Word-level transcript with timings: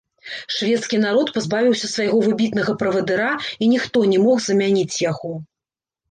Шведскі 0.53 0.97
народ 1.01 1.27
пазбавіўся 1.33 1.89
свайго 1.91 2.17
выбітнага 2.27 2.73
правадыра, 2.81 3.27
і 3.65 3.67
ніхто 3.75 3.97
не 4.15 4.19
мог 4.23 4.41
замяніць 4.47 4.97
яго. 5.11 5.31